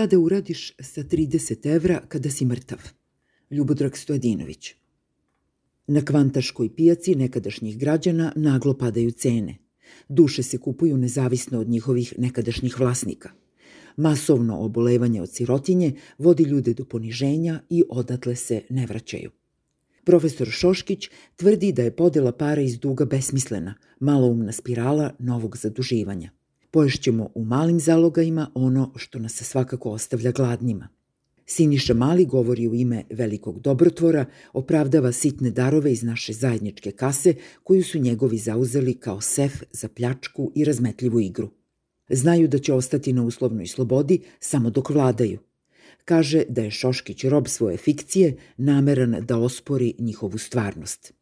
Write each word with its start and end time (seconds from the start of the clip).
Šta 0.00 0.06
da 0.06 0.18
uradiš 0.18 0.72
sa 0.80 1.02
30 1.02 1.74
evra 1.74 2.00
kada 2.08 2.30
si 2.30 2.44
mrtav? 2.44 2.78
Ljubodrag 3.50 3.96
Stojadinović. 3.96 4.74
Na 5.86 6.04
kvantaškoj 6.04 6.74
pijaci 6.74 7.14
nekadašnjih 7.14 7.78
građana 7.78 8.32
naglo 8.36 8.78
padaju 8.78 9.10
cene. 9.10 9.58
Duše 10.08 10.42
se 10.42 10.58
kupuju 10.58 10.96
nezavisno 10.96 11.60
od 11.60 11.68
njihovih 11.68 12.14
nekadašnjih 12.18 12.80
vlasnika. 12.80 13.30
Masovno 13.96 14.58
obolevanje 14.58 15.22
od 15.22 15.34
sirotinje 15.34 15.92
vodi 16.18 16.42
ljude 16.42 16.74
do 16.74 16.84
poniženja 16.84 17.60
i 17.70 17.84
odatle 17.88 18.36
se 18.36 18.62
ne 18.70 18.86
vraćaju. 18.86 19.30
Profesor 20.04 20.46
Šoškić 20.46 21.08
tvrdi 21.36 21.72
da 21.72 21.82
je 21.82 21.96
podela 21.96 22.32
para 22.32 22.60
iz 22.60 22.78
duga 22.78 23.04
besmislena, 23.04 23.74
maloumna 23.98 24.52
spirala 24.52 25.14
novog 25.18 25.56
zaduživanja. 25.56 26.30
Poješćemo 26.70 27.30
u 27.34 27.44
malim 27.44 27.80
zalogajima 27.80 28.50
ono 28.54 28.92
što 28.96 29.18
nas 29.18 29.32
svakako 29.32 29.90
ostavlja 29.90 30.32
gladnima. 30.32 30.88
Siniša 31.46 31.94
Mali 31.94 32.26
govori 32.26 32.68
u 32.68 32.74
ime 32.74 33.04
velikog 33.10 33.60
dobrotvora, 33.60 34.24
opravdava 34.52 35.12
sitne 35.12 35.50
darove 35.50 35.92
iz 35.92 36.02
naše 36.02 36.32
zajedničke 36.32 36.90
kase 36.90 37.34
koju 37.62 37.84
su 37.84 37.98
njegovi 37.98 38.38
zauzeli 38.38 38.94
kao 38.94 39.20
sef 39.20 39.52
za 39.70 39.88
pljačku 39.88 40.52
i 40.54 40.64
razmetljivu 40.64 41.20
igru. 41.20 41.50
Znaju 42.08 42.48
da 42.48 42.58
će 42.58 42.74
ostati 42.74 43.12
na 43.12 43.22
uslovnoj 43.22 43.66
slobodi 43.66 44.20
samo 44.40 44.70
dok 44.70 44.90
vladaju. 44.90 45.38
Kaže 46.04 46.42
da 46.48 46.62
je 46.62 46.70
Šoškić 46.70 47.24
rob 47.24 47.46
svoje 47.48 47.76
fikcije, 47.76 48.36
nameran 48.56 49.16
da 49.26 49.38
ospori 49.38 49.94
njihovu 49.98 50.38
stvarnost. 50.38 51.12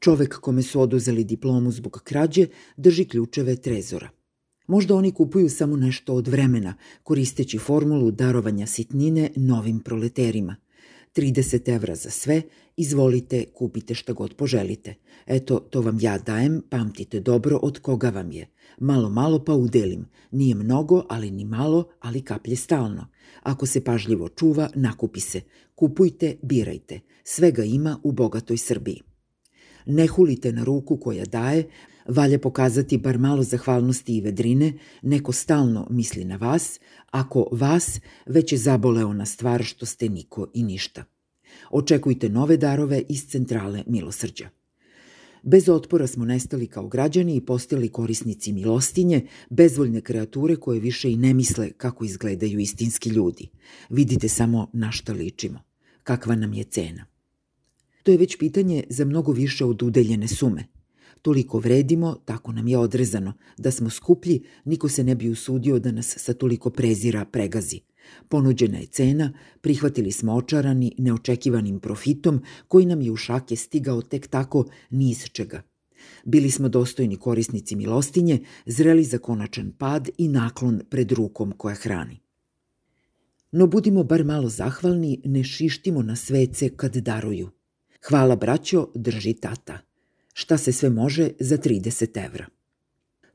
Čovek 0.00 0.38
kome 0.40 0.62
su 0.62 0.80
oduzeli 0.80 1.24
diplomu 1.24 1.70
zbog 1.70 2.00
krađe 2.04 2.46
drži 2.76 3.04
ključeve 3.04 3.56
trezora– 3.56 4.10
Možda 4.66 4.94
oni 4.94 5.12
kupuju 5.12 5.48
samo 5.48 5.76
nešto 5.76 6.14
od 6.14 6.28
vremena, 6.28 6.74
koristeći 7.02 7.58
formulu 7.58 8.10
darovanja 8.10 8.66
sitnine 8.66 9.30
novim 9.36 9.80
proleterima. 9.80 10.56
30 11.14 11.74
evra 11.74 11.94
za 11.94 12.10
sve, 12.10 12.42
izvolite, 12.76 13.44
kupite 13.54 13.94
šta 13.94 14.12
god 14.12 14.34
poželite. 14.34 14.94
Eto, 15.26 15.58
to 15.58 15.80
vam 15.80 15.98
ja 16.00 16.18
dajem, 16.18 16.62
pamtite 16.70 17.20
dobro 17.20 17.56
od 17.62 17.78
koga 17.78 18.10
vam 18.10 18.32
je. 18.32 18.48
Malo, 18.78 19.10
malo 19.10 19.44
pa 19.44 19.54
udelim. 19.54 20.06
Nije 20.30 20.54
mnogo, 20.54 21.04
ali 21.08 21.30
ni 21.30 21.44
malo, 21.44 21.84
ali 22.00 22.22
kaplje 22.22 22.56
stalno. 22.56 23.06
Ako 23.42 23.66
se 23.66 23.84
pažljivo 23.84 24.28
čuva, 24.28 24.70
nakupi 24.74 25.20
se. 25.20 25.40
Kupujte, 25.74 26.36
birajte. 26.42 27.00
Svega 27.24 27.64
ima 27.64 28.00
u 28.02 28.12
bogatoj 28.12 28.58
Srbiji. 28.58 29.02
Ne 29.86 30.06
hulite 30.06 30.52
na 30.52 30.64
ruku 30.64 30.96
koja 30.96 31.24
daje, 31.24 31.68
Valja 32.08 32.38
pokazati 32.38 32.98
bar 32.98 33.18
malo 33.18 33.42
zahvalnosti 33.42 34.16
i 34.16 34.20
vedrine, 34.20 34.72
neko 35.02 35.32
stalno 35.32 35.86
misli 35.90 36.24
na 36.24 36.36
vas, 36.36 36.80
ako 37.10 37.48
vas 37.52 38.00
već 38.26 38.52
je 38.52 38.58
zaboleo 38.58 39.12
na 39.12 39.26
stvar 39.26 39.62
što 39.62 39.86
ste 39.86 40.08
niko 40.08 40.46
i 40.54 40.62
ništa. 40.62 41.04
Očekujte 41.70 42.28
nove 42.28 42.56
darove 42.56 43.02
iz 43.08 43.26
centrale 43.26 43.82
milosrđa. 43.86 44.48
Bez 45.42 45.68
otpora 45.68 46.06
smo 46.06 46.24
nestali 46.24 46.66
kao 46.66 46.88
građani 46.88 47.36
i 47.36 47.40
postali 47.40 47.88
korisnici 47.88 48.52
milostinje, 48.52 49.26
bezvoljne 49.50 50.00
kreature 50.00 50.56
koje 50.56 50.80
više 50.80 51.12
i 51.12 51.16
ne 51.16 51.34
misle 51.34 51.72
kako 51.72 52.04
izgledaju 52.04 52.58
istinski 52.58 53.10
ljudi. 53.10 53.48
Vidite 53.88 54.28
samo 54.28 54.70
na 54.72 54.92
šta 54.92 55.12
ličimo. 55.12 55.60
Kakva 56.02 56.34
nam 56.34 56.52
je 56.52 56.64
cena. 56.64 57.06
To 58.02 58.10
je 58.10 58.18
već 58.18 58.38
pitanje 58.38 58.84
za 58.88 59.04
mnogo 59.04 59.32
više 59.32 59.64
od 59.64 59.82
udeljene 59.82 60.28
sume– 60.28 60.64
Toliko 61.22 61.58
vredimo, 61.58 62.16
tako 62.24 62.52
nam 62.52 62.68
je 62.68 62.78
odrezano. 62.78 63.32
Da 63.58 63.70
smo 63.70 63.90
skuplji, 63.90 64.42
niko 64.64 64.88
se 64.88 65.04
ne 65.04 65.14
bi 65.14 65.30
usudio 65.30 65.78
da 65.78 65.92
nas 65.92 66.14
sa 66.18 66.34
toliko 66.34 66.70
prezira 66.70 67.24
pregazi. 67.24 67.80
Ponuđena 68.28 68.78
je 68.78 68.86
cena, 68.86 69.32
prihvatili 69.60 70.12
smo 70.12 70.34
očarani 70.34 70.94
neočekivanim 70.98 71.80
profitom 71.80 72.42
koji 72.68 72.86
nam 72.86 73.02
je 73.02 73.10
u 73.10 73.16
šake 73.16 73.56
stigao 73.56 74.02
tek 74.02 74.26
tako 74.26 74.64
ni 74.90 75.10
iz 75.10 75.24
čega. 75.32 75.62
Bili 76.24 76.50
smo 76.50 76.68
dostojni 76.68 77.16
korisnici 77.16 77.76
milostinje, 77.76 78.40
zreli 78.66 79.04
za 79.04 79.18
konačan 79.18 79.72
pad 79.78 80.08
i 80.18 80.28
naklon 80.28 80.80
pred 80.90 81.12
rukom 81.12 81.52
koja 81.56 81.74
hrani. 81.74 82.20
No 83.52 83.66
budimo 83.66 84.04
bar 84.04 84.24
malo 84.24 84.48
zahvalni, 84.48 85.20
ne 85.24 85.44
šištimo 85.44 86.02
na 86.02 86.16
svece 86.16 86.68
kad 86.68 86.96
daruju. 86.96 87.50
Hvala 88.08 88.36
braćo, 88.36 88.88
drži 88.94 89.34
tata 89.34 89.91
šta 90.32 90.58
se 90.58 90.72
sve 90.72 90.90
može 90.90 91.30
za 91.40 91.58
30 91.58 92.26
evra. 92.26 92.46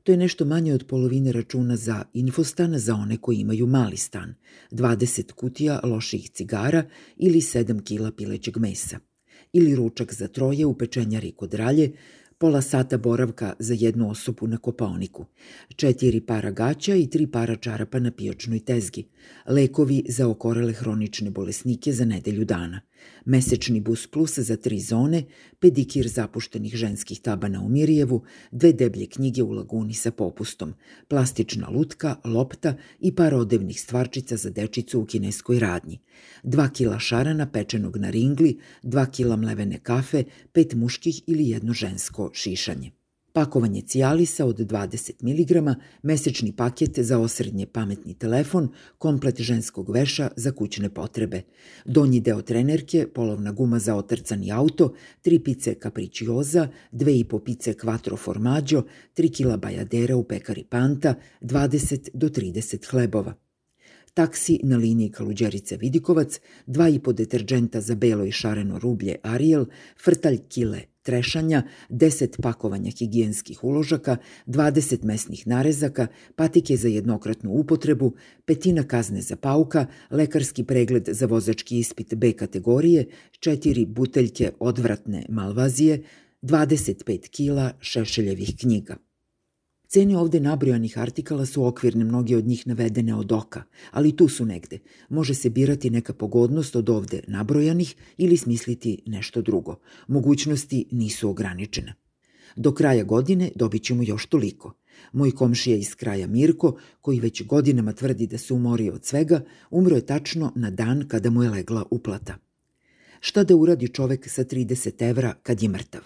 To 0.02 0.12
je 0.12 0.18
nešto 0.18 0.44
manje 0.44 0.74
od 0.74 0.86
polovine 0.86 1.32
računa 1.32 1.76
za 1.76 2.04
infostan 2.12 2.78
za 2.78 2.94
one 2.94 3.16
koji 3.16 3.36
imaju 3.36 3.66
mali 3.66 3.96
stan, 3.96 4.34
20 4.70 5.32
kutija 5.32 5.80
loših 5.84 6.30
cigara 6.30 6.84
ili 7.16 7.40
7 7.40 7.84
kila 7.84 8.12
pilećeg 8.12 8.56
mesa, 8.56 8.98
ili 9.52 9.74
ručak 9.74 10.14
za 10.14 10.28
troje 10.28 10.66
u 10.66 10.78
pečenjari 10.78 11.32
kod 11.32 11.54
ralje, 11.54 11.92
pola 12.38 12.62
sata 12.62 12.98
boravka 12.98 13.54
za 13.58 13.74
jednu 13.78 14.10
osobu 14.10 14.46
na 14.46 14.58
kopaoniku, 14.58 15.24
četiri 15.76 16.20
para 16.20 16.50
gaća 16.50 16.94
i 16.94 17.10
tri 17.10 17.26
para 17.26 17.56
čarapa 17.56 17.98
na 17.98 18.10
pijačnoj 18.10 18.60
tezgi, 18.60 19.08
lekovi 19.46 20.04
za 20.08 20.28
okorele 20.28 20.72
hronične 20.72 21.30
bolesnike 21.30 21.92
za 21.92 22.04
nedelju 22.04 22.44
dana, 22.44 22.80
mesečni 23.24 23.80
bus 23.80 24.06
plus 24.06 24.38
za 24.38 24.56
tri 24.56 24.80
zone, 24.80 25.24
pedikir 25.58 26.08
zapuštenih 26.08 26.76
ženskih 26.76 27.20
tabana 27.20 27.60
u 27.60 27.68
Mirjevu, 27.68 28.22
dve 28.50 28.72
deblje 28.72 29.06
knjige 29.06 29.42
u 29.42 29.50
laguni 29.50 29.94
sa 29.94 30.10
popustom, 30.10 30.74
plastična 31.08 31.68
lutka, 31.68 32.16
lopta 32.24 32.74
i 33.00 33.14
par 33.14 33.34
odevnih 33.34 33.80
stvarčica 33.80 34.36
za 34.36 34.50
dečicu 34.50 35.00
u 35.00 35.06
kineskoj 35.06 35.58
radnji, 35.58 35.98
dva 36.42 36.68
kila 36.68 36.98
šarana 36.98 37.50
pečenog 37.50 37.96
na 37.96 38.10
ringli, 38.10 38.58
dva 38.82 39.06
kila 39.06 39.36
mlevene 39.36 39.78
kafe, 39.78 40.24
pet 40.52 40.74
muških 40.74 41.22
ili 41.26 41.48
jedno 41.48 41.72
žensko 41.72 42.27
šišanje. 42.34 42.90
Pakovanje 43.32 43.82
cijalisa 43.82 44.46
od 44.46 44.58
20 44.58 45.12
mg, 45.22 45.76
mesečni 46.02 46.52
paket 46.52 46.98
za 46.98 47.18
osrednje 47.18 47.66
pametni 47.66 48.14
telefon, 48.14 48.68
komplet 48.98 49.40
ženskog 49.40 49.90
veša 49.90 50.30
za 50.36 50.52
kućne 50.52 50.88
potrebe, 50.94 51.42
donji 51.84 52.20
deo 52.20 52.42
trenerke, 52.42 53.06
polovna 53.14 53.52
guma 53.52 53.78
za 53.78 53.94
otrcani 53.94 54.52
auto, 54.52 54.94
tri 55.22 55.38
pice 55.38 55.74
capricciosa, 55.82 56.68
dve 56.92 57.18
i 57.18 57.24
po 57.24 57.38
pice 57.38 57.74
quattro 57.74 58.16
formaggio, 58.16 58.84
3 59.16 59.36
kila 59.36 59.56
bajadera 59.56 60.16
u 60.16 60.24
pekari 60.24 60.64
Panta, 60.64 61.14
20 61.40 62.08
do 62.14 62.28
30 62.28 62.90
hlebova 62.90 63.47
taksi 64.18 64.60
na 64.62 64.76
liniji 64.76 65.10
Kaluđerica-Vidikovac, 65.10 66.40
dva 66.66 66.88
i 66.88 66.98
po 66.98 67.12
deterđenta 67.12 67.80
za 67.80 67.94
belo 67.94 68.24
i 68.24 68.32
šareno 68.32 68.78
rublje 68.78 69.16
Ariel, 69.22 69.66
frtalj 70.04 70.38
kile 70.48 70.80
trešanja, 71.02 71.62
10 71.90 72.40
pakovanja 72.42 72.90
higijenskih 72.90 73.64
uložaka, 73.64 74.16
20 74.46 75.04
mesnih 75.04 75.46
narezaka, 75.46 76.06
patike 76.36 76.76
za 76.76 76.88
jednokratnu 76.88 77.50
upotrebu, 77.50 78.12
petina 78.44 78.82
kazne 78.82 79.20
za 79.20 79.36
pauka, 79.36 79.86
lekarski 80.10 80.64
pregled 80.64 81.08
za 81.12 81.26
vozački 81.26 81.78
ispit 81.78 82.14
B 82.14 82.32
kategorije, 82.32 83.06
4 83.40 83.86
buteljke 83.86 84.50
odvratne 84.58 85.26
malvazije, 85.28 86.02
25 86.42 87.28
kila 87.28 87.72
šešeljevih 87.80 88.56
knjiga. 88.60 88.96
Cene 89.88 90.18
ovde 90.18 90.40
nabrojanih 90.40 90.98
artikala 90.98 91.46
su 91.46 91.64
okvirne, 91.64 92.04
mnoge 92.04 92.36
od 92.36 92.46
njih 92.46 92.66
navedene 92.66 93.14
od 93.14 93.32
oka, 93.32 93.62
ali 93.90 94.16
tu 94.16 94.28
su 94.28 94.44
negde. 94.46 94.78
Može 95.08 95.34
se 95.34 95.50
birati 95.50 95.90
neka 95.90 96.12
pogodnost 96.12 96.76
od 96.76 96.90
ovde 96.90 97.20
nabrojanih 97.26 97.94
ili 98.16 98.36
smisliti 98.36 99.02
nešto 99.06 99.42
drugo. 99.42 99.76
Mogućnosti 100.08 100.86
nisu 100.90 101.30
ograničene. 101.30 101.94
Do 102.56 102.74
kraja 102.74 103.04
godine 103.04 103.50
dobit 103.54 103.82
ćemo 103.82 104.02
još 104.02 104.26
toliko. 104.26 104.72
Moj 105.12 105.30
komšija 105.30 105.76
iz 105.76 105.94
kraja 105.94 106.26
Mirko, 106.26 106.76
koji 107.00 107.20
već 107.20 107.46
godinama 107.46 107.92
tvrdi 107.92 108.26
da 108.26 108.38
se 108.38 108.54
umorio 108.54 108.94
od 108.94 109.04
svega, 109.04 109.40
umro 109.70 109.96
je 109.96 110.06
tačno 110.06 110.52
na 110.56 110.70
dan 110.70 111.04
kada 111.08 111.30
mu 111.30 111.42
je 111.42 111.50
legla 111.50 111.84
uplata. 111.90 112.36
Šta 113.20 113.44
da 113.44 113.56
uradi 113.56 113.88
čovek 113.88 114.28
sa 114.28 114.44
30 114.44 115.10
evra 115.10 115.34
kad 115.42 115.62
je 115.62 115.68
mrtav? 115.68 116.02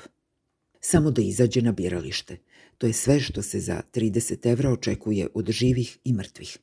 Samo 0.85 1.11
da 1.11 1.23
izađe 1.23 1.63
na 1.63 1.73
biralište– 1.73 2.39
To 2.83 2.87
je 2.87 2.93
sve 2.93 3.21
što 3.21 3.43
se 3.43 3.61
za 3.61 3.83
30 3.95 4.53
evra 4.53 4.71
očekuje 4.71 5.27
od 5.35 5.51
živih 5.51 5.99
i 6.05 6.13
mrtvih. 6.13 6.59